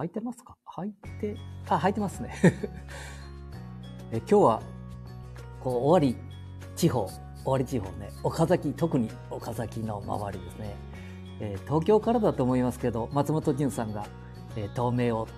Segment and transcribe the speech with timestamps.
[0.00, 0.56] 履いてますか？
[0.78, 1.36] 履いて、
[1.68, 2.34] あ、履いてますね。
[4.12, 4.62] え今日は、
[5.62, 6.16] こう、終わり
[6.74, 10.76] 地方、終わり地方ね、岡崎、特に岡崎の周りですね。
[11.40, 14.06] えー、東京からだと思いますけど、松本潤さんが、
[14.56, 15.28] えー、透明を、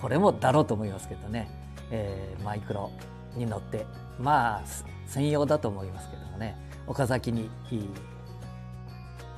[0.00, 1.48] これもだろうと思いますけどね、
[1.92, 2.90] えー、マイクロ
[3.36, 3.86] に乗って、
[4.18, 4.62] まあ、
[5.06, 6.56] 専用だと思いますけどもね、
[6.88, 7.48] 岡崎に、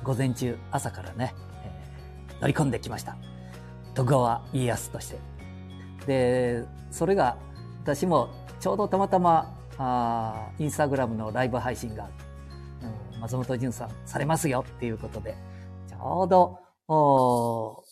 [0.03, 3.15] 午前中、朝からね、え、乗り込んできました。
[3.95, 5.17] 徳川家康として。
[6.05, 7.37] で、それが
[7.83, 8.29] 私も
[8.59, 12.09] ちょうどたまたまあインスタグラムのライブ配信が、
[13.13, 15.35] うん、松本潤さんされますよっていうことで、
[15.87, 17.83] ちょうど、お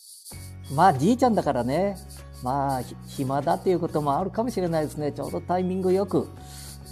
[0.74, 1.96] まあじいちゃんだからね、
[2.42, 5.12] まあ暇だっていうこともあるかもしれないですね。
[5.12, 6.28] ちょうどタイミングよく、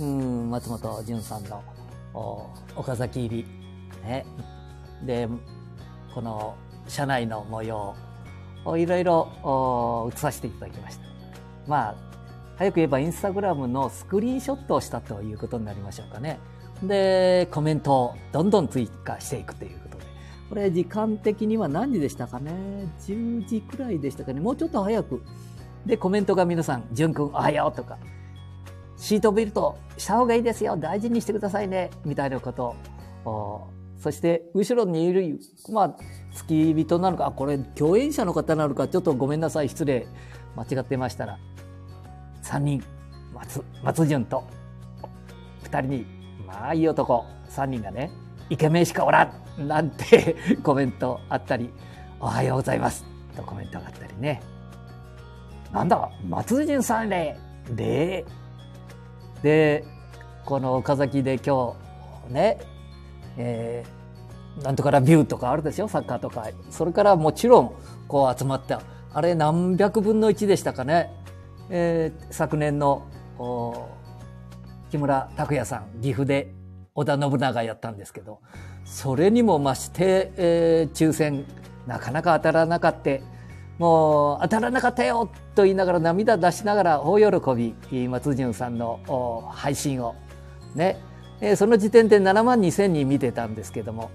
[0.01, 1.63] うん、松本潤さんの
[2.15, 3.47] お岡崎入り、
[4.03, 4.27] ね。
[5.05, 5.29] で、
[6.15, 6.55] この
[6.89, 7.95] 社内の模様
[8.77, 11.03] いろいろ映させていただきました。
[11.67, 11.95] まあ、
[12.57, 16.39] 早く言えばインスタグラムのスクリーンショットをしたということになりましょうかね。
[16.83, 20.05] で、コメントをどんどん追加していくということで。
[20.49, 22.53] これ時間的には何時でしたかね
[23.01, 24.41] ?10 時くらいでしたかね？
[24.41, 25.23] もうちょっと早く。
[25.87, 27.99] で、コメントが皆さん、じゅんくんおはようとか、
[28.97, 32.77] シートベルトした方がいいですよ大事にしてくださいねみたいなこと
[33.25, 33.67] を
[34.03, 35.39] そして後ろにいる、
[35.71, 35.97] まあ、
[36.35, 40.09] 付き人なのか、これ共演者の方なのか、ちょっとごめんなさい、失礼。
[40.57, 41.39] 間違ってましたら、
[42.43, 42.83] 3人、
[43.33, 44.43] 松、松潤と、
[45.63, 46.07] 2人に、
[46.45, 48.11] まあいい男、3人がね、
[48.51, 51.73] イケメンしかおらんなんて コメントあったり、
[52.19, 53.05] おはようございます
[53.37, 54.43] とコメントがあったりね。
[55.73, 57.39] なんだ、松潤さんで、
[57.71, 58.27] で、
[59.43, 59.85] で、
[60.45, 61.77] この岡崎で今
[62.27, 62.72] 日ね、
[63.37, 65.89] えー、なんとかラビューとかあるでしょ？
[65.89, 66.47] サッカーとか。
[66.71, 67.73] それからもちろん
[68.09, 68.83] こう集まった。
[69.15, 71.13] あれ何百分の1でしたかね、
[71.71, 73.07] えー、昨年の
[74.91, 76.53] 木村拓哉さん岐阜で
[76.95, 78.41] 織田信長やったんですけど。
[78.85, 81.45] それにも増して、えー、抽選
[81.87, 83.11] なかなか当たらなかった
[83.79, 88.09] もう当たらなかったよと言いながら涙出しながら大喜び。
[88.09, 89.01] 松潤さんの
[89.53, 90.17] 配信を
[90.75, 90.99] ね
[91.43, 94.11] えー、その時点で7万2千人見てたんですけども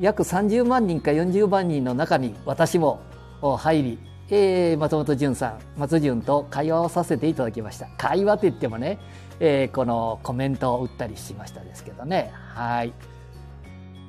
[0.00, 3.00] 約30万人か40万人の中に私も
[3.40, 3.98] 入り、
[4.30, 7.86] えー、松本潤さん松潤と会話をさせていただきました。
[7.98, 8.98] 会話といってもね、
[9.38, 12.32] えー、このコメントを打ったりしましたですけどね。
[12.54, 12.92] はい。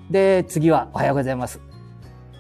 [0.10, 1.62] で次は「おはようございます」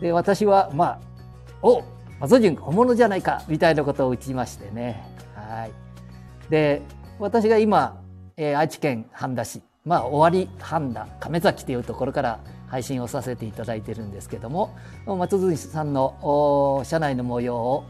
[0.02, 1.00] で私はまあ
[1.62, 1.84] 「お
[2.20, 5.04] 松潤本物じゃないか」みたいなことを打ちましてね。
[5.36, 5.72] はい。
[6.50, 6.82] で
[7.20, 8.02] 私が今、
[8.36, 9.62] えー、愛知県半田市。
[9.86, 17.84] まあ、終わり半田亀崎というところから配信をさせていただいてるんですけども松辻さんの社内の模様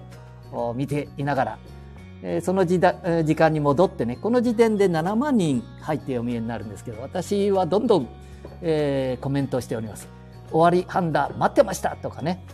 [0.51, 1.57] を見ていなが
[2.23, 8.09] らその時時間に戻ってねこの時点で7万人入ってお見えになるんですけど私はどんどん、
[8.61, 10.07] えー、コメントしております。
[10.51, 12.45] 終わり半田待ってましたとかね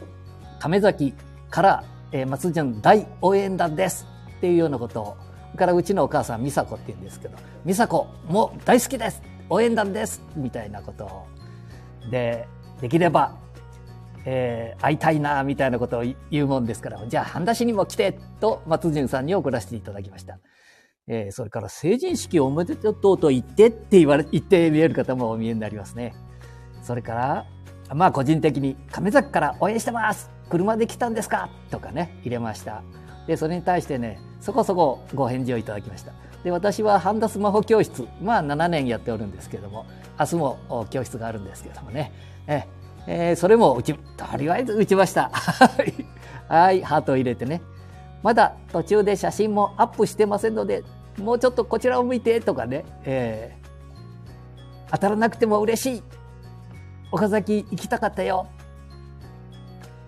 [0.59, 1.13] 亀崎
[1.49, 4.07] から、えー、松辻の大応援団です
[4.37, 5.17] っていうようなことを
[5.57, 11.27] からうちのお母さん美佐子って言うんですけど美佐子も大好きです応援団ですみたいなことを
[12.11, 12.47] で
[12.81, 13.37] できれば、
[14.25, 20.39] えー、会いたいなみたいなことを言うもんですからじゃあ半田市にも来てと松潤さんに送らせていただきました。
[21.11, 26.13] えー、それから成人式おめでとうと言ってって言われ、言って見える方もお見えになりますね。
[26.83, 31.49] それから、まあ個人的に亀崎から応援してます車で来たんですか？
[31.71, 32.83] とかね、入れました。
[33.29, 36.13] で、それに対してね、そこそこご返事をいただきました。
[36.43, 39.85] で私はハンダスマホ教室まあ7年やっておるんですけども
[40.17, 42.11] 明日も教室があるんですけどもね。
[42.47, 42.63] え、
[43.05, 45.29] えー、それも打ちとりあえず打ちました。
[46.49, 46.81] はい。
[46.81, 47.61] ハートを入れてね。
[48.23, 50.83] まだ途中で写真もアップしてませんので
[51.19, 56.03] もうちょっとこちらを向いてとかね、えー、当たらなくても嬉しい。
[57.11, 58.47] 岡崎行きたかったよ。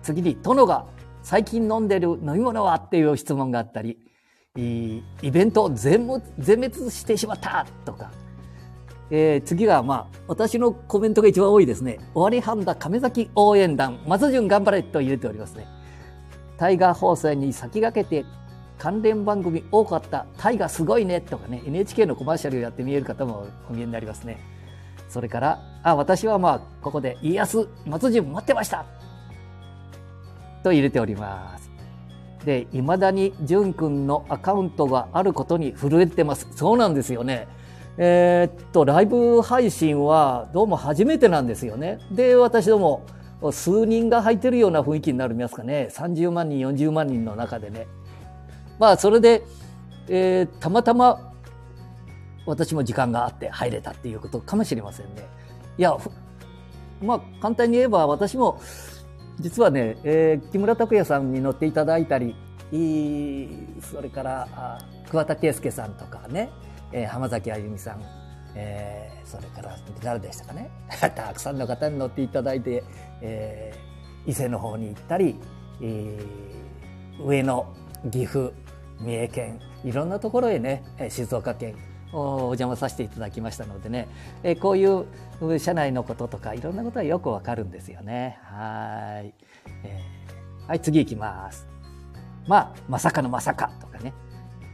[0.02, 0.86] 次に殿が
[1.22, 3.98] 最近飲んでる飲み物はっていう質問があったり
[4.56, 6.06] イベント全
[6.38, 8.10] 全滅してしまったとか、
[9.10, 11.98] えー、次はまあ私のコメントが一番多いですね。
[12.12, 15.66] 終わり半田亀崎応援団松潤頑張れと入れておりますね。
[16.58, 18.26] タイガー放送に先駆けて
[18.78, 24.38] 関連番組多かったタイガーすごいねとかね NHK のコマーシャルをやって見える方もお見えになりますね。
[25.08, 28.84] それからあ私はまあここで家康松潤待ってました
[30.62, 31.72] と入れております
[32.44, 36.48] で、未だに淳くんのアカウントがあることに震えてます。
[36.54, 37.46] そうなんですよね。
[37.98, 41.98] えー、っと、ライブ配信はどうも初めてなんですよね。
[42.10, 43.04] で、私ども
[43.50, 45.88] 数人が入ってるような雰囲気になりますかね。
[45.90, 47.86] 30万人、40万人の中でね。
[48.78, 49.44] まあ、それで、
[50.08, 51.32] えー、たまたま
[52.46, 55.28] 私も時間があって入れたっていうことかもしれませんね。
[55.78, 55.96] いや、
[57.00, 58.60] まあ、簡単に言えば私も、
[59.42, 62.36] 実はね、えー、木村拓哉さんに乗っていただいたり、
[63.80, 64.78] それから、
[65.10, 66.48] 桑田佳祐さんとかね、
[66.92, 68.02] えー、浜崎あゆみさん、
[68.54, 72.82] えー、それから誰でしたかね たくさんの方に乗っていただいて、
[73.20, 75.38] えー、伊勢の方に行ったり、
[75.82, 77.66] えー、上野
[78.10, 78.52] 岐阜
[79.00, 81.76] 三重県いろんなところへね静岡県
[82.12, 84.08] お邪魔させていただきましたのでね、
[84.42, 89.34] え、こういう社内のこととかいろんなことはよくわかるんですよねはい、
[89.84, 91.66] えー、はい次行きます
[92.46, 94.12] まあまさかのまさかとかね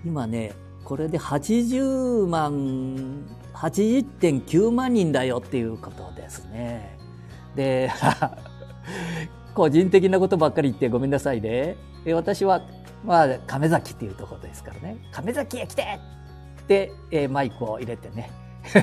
[0.05, 0.53] 今ね
[0.85, 3.27] これで80万
[3.59, 6.97] 80.9万人だよっていうことですね。
[7.57, 7.91] で、
[9.55, 11.77] 個人的なことばっかり言ってごめんなさいね。
[12.15, 12.63] 私は、
[13.05, 14.97] まあ、亀崎っていうところですからね。
[15.11, 15.99] 亀崎へ来て
[16.69, 18.31] って、えー、マイクを入れてね、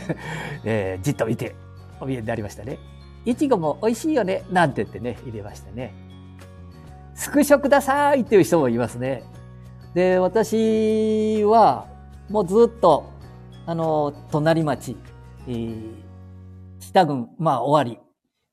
[0.66, 1.56] えー、じっと見て
[2.00, 2.80] お見えになりましたね。
[3.26, 5.94] いちごも美味しいよね、なんて言ってね、入れましたね。
[7.14, 9.24] スクショくださいっていう人もいますね。
[9.94, 11.88] で、私は、
[12.30, 13.16] もうずっと
[13.68, 14.96] あの、隣町、
[15.48, 15.94] えー、
[16.80, 18.00] 北郡、まあ、終わり、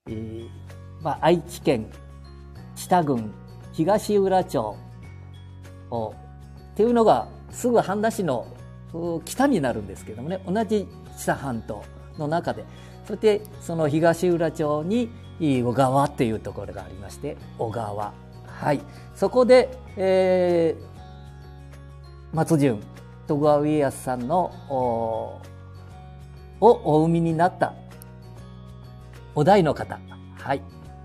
[0.08, 0.48] えー、
[1.02, 1.90] まあ、愛知県、
[2.74, 3.30] 北郡、
[3.72, 4.74] 東浦町
[5.90, 6.14] を、
[6.72, 8.46] っていうのが、すぐ半田市の
[9.24, 10.86] 北になるんですけどもね、同じ
[11.18, 11.84] 北半島
[12.18, 12.64] の中で、
[13.06, 15.10] そして、その東浦町に、
[15.40, 18.12] 小川っていうところがありまして、小川。
[18.46, 18.80] はい。
[19.14, 22.80] そこで、えー、松潤、
[23.26, 25.40] 徳川家康さんのを
[26.60, 27.74] お産みになった
[29.34, 29.98] お題の方。
[30.38, 30.62] はい。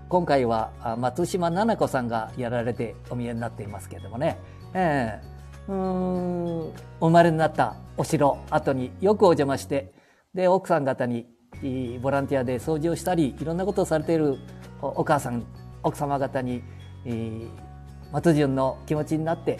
[0.08, 4.38] 今回は松島菜々子さんがやられてお見えになっていますけれどもね。
[4.72, 5.37] えー、
[5.68, 9.92] お生まれになったお城後によくお邪魔して、
[10.34, 11.26] で、奥さん方に
[12.00, 14.36] ボランティアで掃除をしたり、いろんなことをされている
[14.80, 15.44] お母さん、
[15.82, 16.62] 奥様方に、
[18.12, 19.58] 松潤の気持ちになって、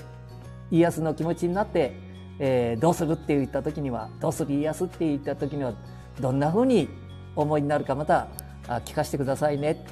[0.71, 1.93] 家康の気持ちになって、
[2.39, 5.73] えー、どうするって言った時にはどうする家康って言った時には
[6.21, 6.89] どんなふうに
[7.35, 8.29] 思いになるかまた
[8.85, 9.85] 聞かせてくださいね。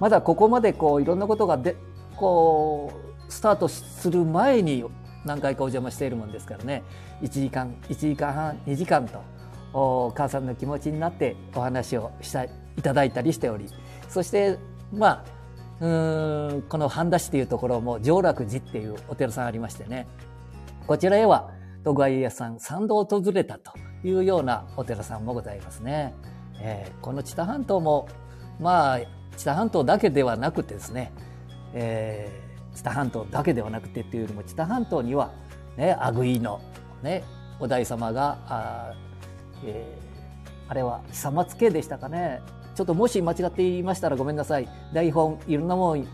[0.00, 1.76] まだここまでこういろんなことがで
[2.16, 2.92] こ
[3.28, 4.84] うスタートする前に
[5.28, 6.82] 何回かお邪魔しているもんですからね。
[7.22, 9.22] 1時間1時間半2時間と
[9.72, 12.50] お母さんの気持ちになってお話をしたい
[12.82, 13.66] ただいたりしており。
[14.08, 14.58] そして
[14.92, 15.24] ま
[15.80, 15.88] あう
[16.56, 20.06] んこの半田市というところも上楽寺っていうお寺さんありましてね。
[20.86, 21.50] こちらへは
[21.84, 23.72] 徳川家康さん三度訪れたと
[24.02, 26.14] いうようなお寺さんもございますね。
[26.60, 28.08] えー、この知多半島も
[28.58, 29.00] まあ
[29.36, 31.12] 知多半島だけではなくてですね、
[31.74, 32.47] えー、
[32.78, 35.32] 知多半島だけではなくてっていうよりも知多半島には
[35.76, 36.60] ね阿久井の
[37.02, 37.24] ね
[37.58, 38.94] お大様があ,、
[39.64, 42.40] えー、あれは久松家でしたかね。
[42.76, 44.68] ちょっともし間違って言いましたらごめんなさい。
[44.94, 46.04] 台本いろんなもの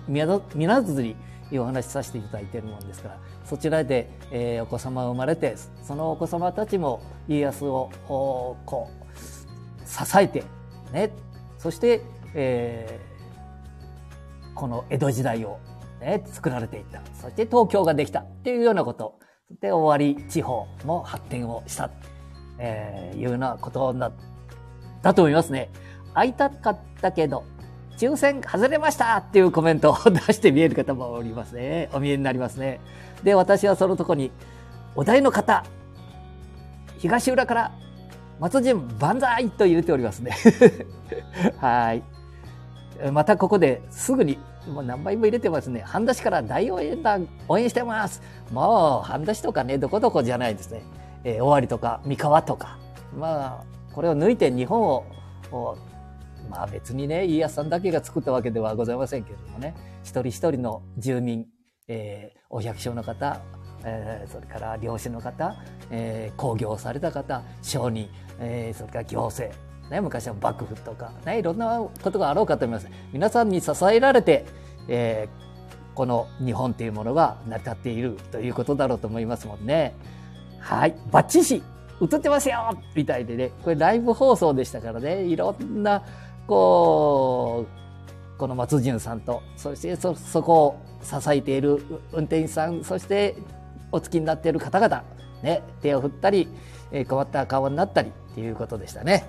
[0.57, 1.15] 見らずに
[1.53, 3.19] お話しさせていただいているもんですから。
[3.45, 10.45] そちらで、えー、お子様が生まれてそのお子様たちも家康をこう支えて
[10.95, 11.11] ね。
[11.59, 12.01] そして、
[12.33, 15.59] えー、この江戸時代を、
[16.05, 19.19] ね、作られていったそして東京ができたっていうようなこと
[19.61, 21.91] で終わり地方も発展をした、
[22.59, 24.13] えー、いうようなことだ
[25.03, 25.71] だと思いますね。
[26.15, 27.45] 会いたかったけど
[27.97, 31.89] 抽選外れましたっていうコメントを出して見える方もおりますね。
[31.93, 32.81] お見えになりますね。
[33.23, 34.31] で、私はそのとこに、
[34.97, 35.65] お題の方、
[36.99, 37.73] 東浦から
[38.41, 40.33] 松潤万歳と言っておりますね。
[41.59, 42.03] はい。
[43.13, 45.81] またここですぐに、もう何倍も入れてますね。
[45.81, 48.23] 半田市から大応援団応援してます。
[48.51, 50.83] もう半田市とかね、どこどこじゃないですね。
[51.25, 52.79] えー、尾張とか三河とか。
[53.17, 55.05] まあ、これを抜いて日本を
[56.51, 61.47] まあ別にね、家康さんだけが作ったわけではございませんけれどもね、一人一人の住民、
[61.89, 63.41] えー、お百姓の方、
[63.85, 65.57] えー、それから漁師の方、
[65.91, 69.57] えー、工業をされた方、商人、えー、それから行政、
[69.91, 72.89] ね、昔は幕府とか、ね、いろんなことがあろうかと思います。
[73.13, 74.47] 皆さんに支えられて、
[74.89, 79.95] えー、この日本というものが成り立っているということだろうと思いますもんね。
[80.59, 81.63] はい、バッチシ
[82.01, 86.03] 映ってますよみたいでね、これライブ放送でしたからね、いろんな
[86.47, 93.37] こう、この松潤さんと、そしてそ、そこを支えている運転手さん、そして
[93.93, 95.05] お付きになっている方々、
[95.43, 96.49] ね、手を振ったり、
[96.91, 99.25] え困った顔になったりっていうことでしたね。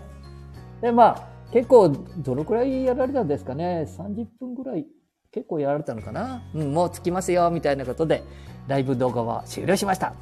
[0.85, 4.85] で、まあ、結構、どのくらいやられたんですかね？30分ぐらい。
[5.31, 6.43] 結構やられたのかな？
[6.53, 8.23] うん、もう着きますよ、みたいなことで、
[8.67, 10.13] ライブ動画は終了しました。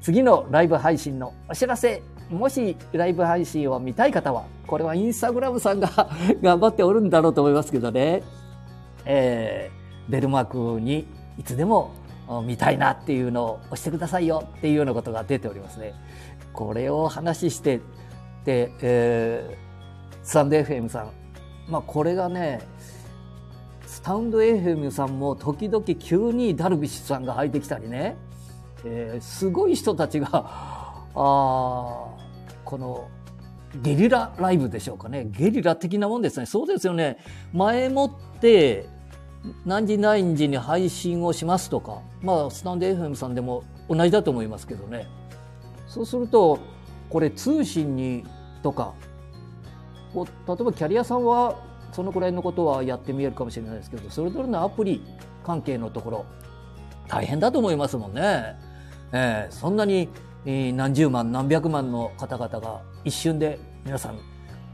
[0.00, 2.02] 次のライブ配信のお知らせ。
[2.28, 5.88] もしライブ配信を見たい方は、これはインスタグラムさんが
[6.42, 8.24] 頑張っておるんだろうと思いますけどね。
[9.04, 11.06] えー、ベルマークに
[11.38, 11.92] いつでも
[12.44, 15.94] 見たいなっていうのを押してくださいよっていうようなことが出ておりますね。
[16.52, 17.80] これを話して、
[18.44, 21.10] で、えー、スタンド FM さん。
[21.68, 22.60] まあこれがね、
[23.86, 28.16] スタンド FM さんも時々急にダルビッシュさんが入ってきたりね、
[28.84, 33.08] えー、すごい人たちが、 あこの
[33.82, 35.26] ゲリラライブでしょうかね。
[35.30, 36.46] ゲリラ的なもんですね。
[36.46, 37.18] そうですよね。
[37.52, 38.86] 前もって、
[39.64, 45.06] 何時何時に配信をしますとか、まあ、スタンド FM さんでも同じだと思いますけどね。
[45.86, 46.58] そうすると、
[47.12, 48.24] これ通信に
[48.62, 48.94] とか、
[50.14, 51.58] 例えばキャリアさんは
[51.92, 55.02] そのくらいのことはやってみえるかもしれないですけど、それぞれのアプリ
[55.44, 56.24] 関係のところ、
[57.08, 58.56] 大変だと思いますもんね。
[59.12, 60.08] えー、そんなに、
[60.46, 64.18] え、何十万、何百万の方々が一瞬で皆さん、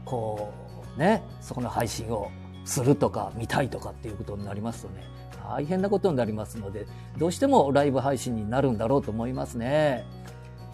[0.05, 0.53] こ
[0.95, 2.31] う、ね、そこの配信を
[2.63, 5.03] するとか見たいとかっていうことになりますとね
[5.43, 6.85] 大変なことになりますので
[7.17, 10.05] どうしてもライブ配信になるんだろうと思いますね。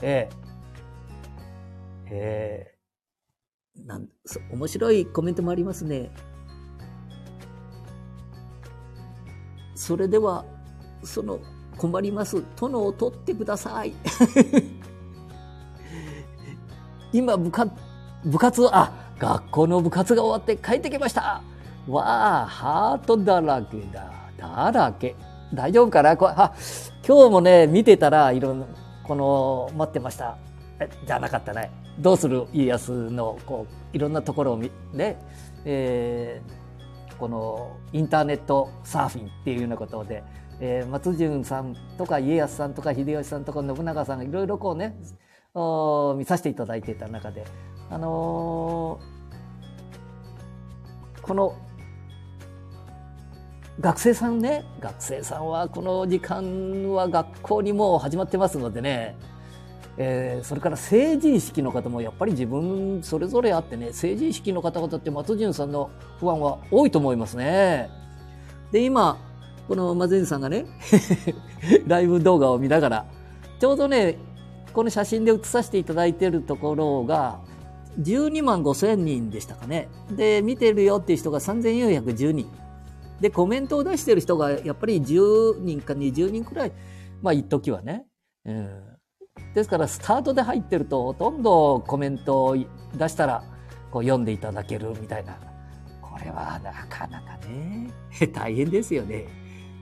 [0.02, 0.45] えー、
[2.08, 4.08] えー、なん
[4.52, 6.12] 面白いコメントもありますね。
[9.76, 10.46] それでは
[11.04, 11.40] その
[11.78, 13.94] 困ります殿を取ってください。
[17.12, 17.72] 今部活
[18.26, 21.42] 部活あ学校の部活が終わって帰ってきました
[21.88, 24.12] わあ、ハートだらけだ。
[24.38, 25.16] だらけ。
[25.54, 26.18] 大丈夫かな？
[26.18, 26.54] こあ
[27.08, 28.66] 今日もね、見てたら、いろんな、
[29.04, 30.38] この、待ってました。
[31.06, 31.72] じゃなかったね。
[32.00, 35.18] どうする家康の、こう、いろんなところを見、ね、
[35.64, 40.24] えー、この、インターネットサーフィンっていうようなことで、
[40.60, 44.98] えー、松潤さんとか家康さんとか秀吉さんとか信長さんがいろいろこうね、
[46.18, 47.46] 見させていただいていた中で、
[47.90, 51.56] あのー、この
[53.80, 59.18] 学生さんね、学生さんはこの時間は学校にもう始まってますのでね、
[59.98, 67.90] えー、それから成人式の方もやっぱり自分それぞれあってね、成人式の方々って松潤さんの不安は多いと思いますね。
[68.72, 69.18] で、今、
[69.68, 70.66] この松潤さんがね、
[71.88, 73.06] ライブ動画を見ながら、
[73.60, 74.18] ちょうどね、
[74.74, 77.40] この写真で写させていただいているところが、
[78.02, 79.88] 12万5千人でしたかね。
[80.12, 82.48] で、見てるよっていう人が3410人。
[83.22, 86.74] で、コメントを出してる人がやっぱり10人か20人くらい、
[87.22, 88.06] まあ一時はね。
[88.46, 88.95] うん、
[89.54, 93.44] ですからスタートで入ってるとほとんどコメントを出したら
[93.92, 95.38] こう読んでいただけるみたいな。
[96.02, 97.90] これはなかなかね、
[98.34, 99.26] 大変ですよね。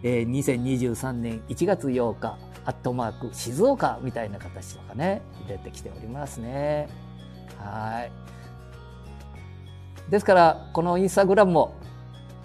[0.02, 6.90] えー、2023年1月8日、アットマーク静岡みたいな形とかね、出てきておりますね。
[7.60, 8.12] はい。
[10.10, 11.76] ですから、このインスタグラムも、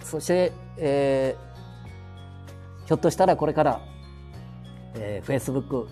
[0.01, 3.81] そしてえー、ひょっとしたらこれから、
[4.95, 5.87] えー、Facebook、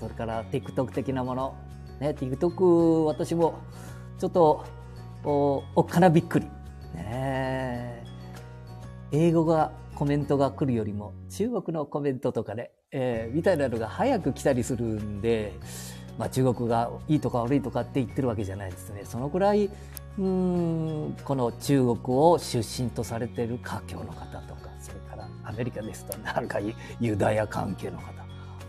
[0.00, 1.54] それから TikTok 的なもの、
[2.00, 3.58] ね、TikTok 私も
[4.18, 4.64] ちょっと
[5.22, 6.46] おおっかなびっくり。
[6.94, 8.04] ね、
[9.12, 15.52] 英語がコメントが来るよりも中国のコメントとかね、えー、みたいなのが早く来たりするんで、
[16.18, 19.02] まあ、中国がいいとか悪いとかって言ってるわけじゃないですね。
[19.04, 19.70] そのくらい
[20.18, 26.58] うんこの中国を出身とされている華僑の方とかそれからアメリカですとなんか
[26.98, 28.12] ユダヤ関係の方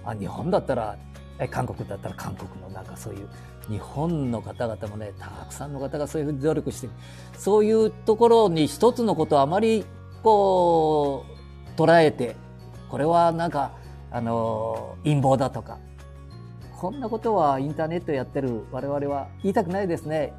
[0.06, 0.98] あ日本だったら
[1.50, 3.28] 韓国だったら韓国のなんかそういう
[3.70, 6.90] 日本の方々もねたくさんの方がそういうふうに努力して
[7.38, 9.86] そういうところに一つのことをあまり
[10.24, 11.26] こ
[11.76, 12.36] う捉えて
[12.90, 13.72] これはなんか
[14.12, 15.80] あの陰謀だとか
[16.78, 20.34] こんなことはインターネットやってる我々は言いたくないですね。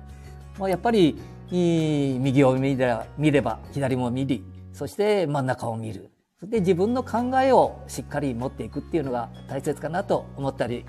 [0.58, 1.18] まあ、やっぱり
[1.50, 6.11] 右を見れば見れば左も見りそして真ん中を見る
[6.42, 10.84] そして自分の考えをしっかり持っていくっていうのが大切かなと思ったり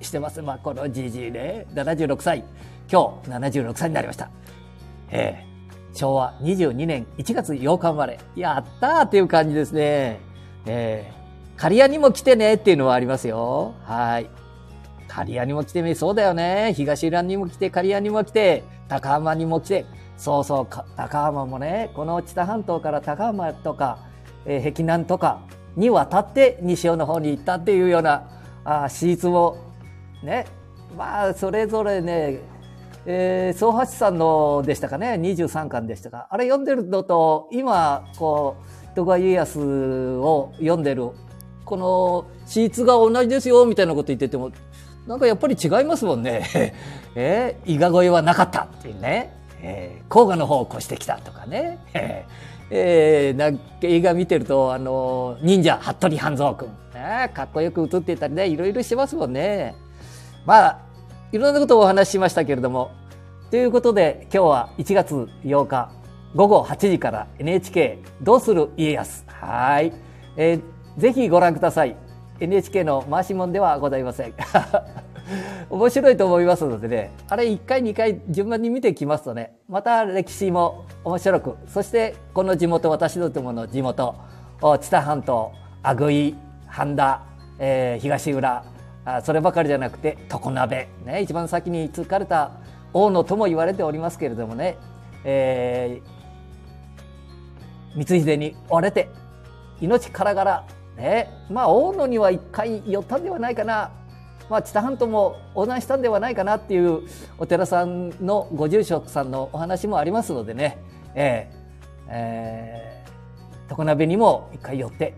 [0.00, 0.42] してます。
[0.42, 2.42] まあ、このじじいね、76歳。
[2.90, 4.28] 今日76歳になりました。
[5.10, 8.18] えー、昭和22年1月8日生まれ。
[8.34, 10.18] やったーっていう感じですね。
[10.66, 13.74] えー、刈谷にも来てねっていうのはありますよ。
[13.84, 14.28] はい。
[15.06, 16.74] 刈谷にも来てみ、そうだよね。
[16.74, 19.86] 東浦にも来て、刈谷にも来て、高浜にも来て、
[20.16, 24.05] そうそう、高浜もね、この知多半島から高浜とか、
[24.46, 25.40] えー、碧南とか
[25.76, 28.28] に渡って西尾の方に行ったっていうような、
[28.64, 29.58] あ史実も、
[30.22, 30.46] ね、
[30.96, 32.40] まあ、それぞれね、
[33.04, 36.26] えー、総八さんのでしたかね、23巻でしたか。
[36.30, 38.56] あれ読んでるのと、今、こ
[38.92, 39.60] う徳川家康
[40.16, 41.10] を読んでる、
[41.64, 44.50] この、シーツが同じですよ、みたいなこと言ってても、
[45.06, 46.74] なんかやっぱり違いますもんね。
[47.14, 49.32] えー、伊賀越えはなかったっていうね。
[49.62, 51.78] えー、甲賀の方を越してきたとかね。
[51.94, 56.68] えー、なんか映画見てると、あの、忍者、服部半蔵君。
[56.94, 59.74] ね、かっこよく映ってたりね、いろいろしてますもんね。
[60.44, 60.78] まあ、
[61.32, 62.90] いろんなことをお話ししましたけれども、
[63.50, 65.90] ということで、今日は1月8日、
[66.34, 69.24] 午後8時から NHK どうする家康。
[69.28, 69.92] はい。
[70.36, 71.96] えー、ぜひご覧ください。
[72.40, 74.34] NHK の回し物ではございません。
[75.70, 84.14] 面白いと思いますのでね、あれ1回2回順番に見てきますとね、また歴史も面白く、そしてこの地元、私どもの地元、
[84.80, 85.52] 知多半島、
[85.82, 87.22] 阿久井、半田、
[87.58, 88.64] えー、東浦
[89.06, 92.50] あ、そればかりじゃなくて常鍋、ね、一番先に疲れた
[92.92, 94.76] 大野とも言われておりますけれどもね、
[95.24, 99.08] えー、光秀に追われて
[99.80, 100.66] 命からがら、
[100.96, 103.92] ね、まあ大野には一回寄ったんではないかな。
[104.48, 107.02] まあ、知多半島も横断したんではないかなっていう
[107.38, 110.78] お寺さんのご住職さんのお話もありますのでね、
[111.14, 111.56] えー
[112.08, 115.14] えー、常鍋にも一回寄って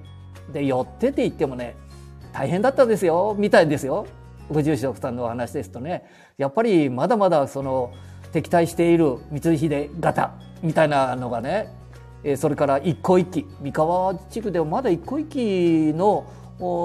[0.52, 1.76] で寄ってって言ってもね
[2.32, 3.34] 大変だったですよ。
[3.38, 4.06] みたいですよ。
[4.50, 6.04] ご住職さんのお話ですとね。
[6.38, 7.92] やっぱりまだまだその
[8.32, 11.74] 敵対している光秀型みたいなのがね
[12.36, 13.46] それから一向一揆。
[13.60, 16.26] 三河地区でもまだ一向一揆の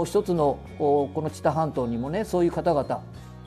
[0.05, 3.01] 一つのこの知多半島にもねそういう方々、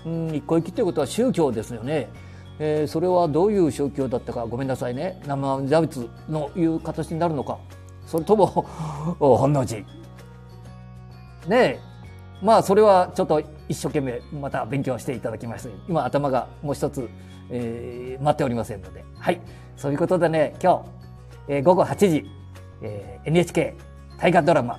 [0.05, 2.09] うん、一個生きということは宗教ですよね。
[2.59, 5.21] えー、それはどういう宗教だったかごめんなさいね。
[5.27, 7.59] 生座仏のいう形になるのか。
[8.07, 8.47] それとも
[9.19, 9.87] 本能寺ね
[11.51, 11.81] え。
[12.43, 17.09] まあそれはちょっと一生懸命また勉強していただきまして今頭がもう一つ、
[17.51, 19.05] えー、待っておりませんので。
[19.19, 19.41] はい。
[19.77, 20.83] そういうことでね今
[21.49, 22.27] 日、えー、午後8時、
[22.83, 23.75] えー、NHK
[24.19, 24.79] 大河ドラマ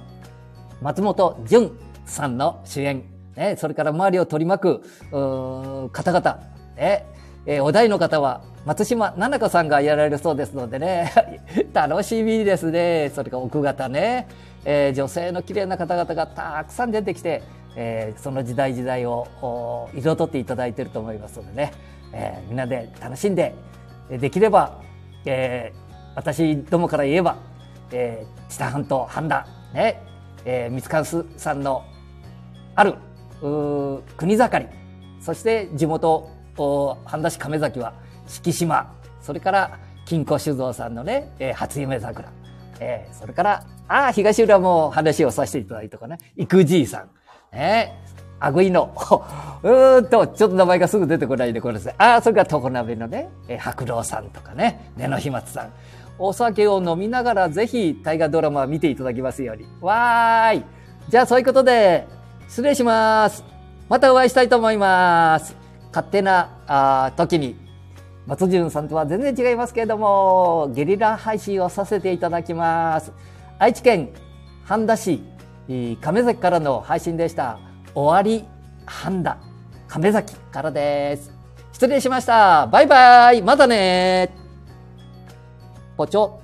[0.82, 3.04] 松本潤さんの主演、
[3.36, 6.40] ね、それから周りを取り巻く、方々、
[6.76, 7.06] ね、
[7.46, 11.12] えー、お題の方は松島奈々子さんがやられるそうですのでね、
[11.74, 13.10] 楽しみですね。
[13.16, 14.28] それから奥方ね、
[14.66, 17.42] えー、女性の綺麗な方々がたくさん出てきて、
[17.78, 19.28] えー、その時代時代を
[19.96, 21.72] 彩っていただいてると思いますのでね、
[22.12, 23.56] えー、みんなで楽しんで、
[24.10, 24.80] できれば、
[25.26, 25.78] えー、
[26.16, 27.38] 私どもから言えば、
[27.92, 30.02] えー、知多半島半田、ね、
[30.50, 31.04] えー、三塚
[31.36, 31.84] さんの
[32.74, 32.96] ある
[34.16, 34.68] 国盛り。
[35.20, 36.30] そして地元
[37.06, 37.94] 半田市亀崎は
[38.28, 38.94] 敷島。
[39.22, 42.32] それから金庫酒造さんのね、えー、初夢桜、
[42.80, 47.10] えー、それからああ東浦も話をさせていただいたかね育じいさん、
[47.52, 48.02] ね、
[48.40, 48.96] あぐいの。
[49.64, 53.28] うーんとちょっと名前がすぐ出てこないでこれですねああそれから常鍋のね、
[53.60, 55.74] 白老さんとかね根の飛沫さん。
[56.20, 59.66] お酒を飲みながらぜひ大河ドラマ見ていただきますように。
[59.82, 60.64] わーい。
[61.10, 62.08] じゃあそういうことで、
[62.48, 63.44] 失礼します。
[63.90, 65.56] またお会いしたいと思います。
[65.90, 67.56] 勝手なあ時に、
[68.26, 73.14] 松潤さんとは全然違いますけれども、ゲリラ配信をさせていただきます。
[73.60, 74.10] 愛知県
[74.66, 75.24] 半田市
[76.02, 77.60] 亀崎からの配信でした。
[77.94, 78.46] 終わり
[78.86, 79.38] 半田
[79.88, 81.32] 亀崎からです。
[81.72, 82.68] 失礼しました。
[82.68, 83.42] バイバイ。
[83.42, 84.30] またね
[85.98, 86.40] 保交。